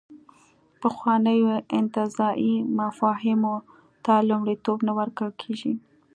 پخوانیو 0.81 1.51
انتزاعي 1.79 2.53
مفاهیمو 2.79 3.55
ته 4.05 4.13
لومړیتوب 4.29 4.77
نه 4.87 4.93
ورکول 4.99 5.31
کېږي. 5.41 5.73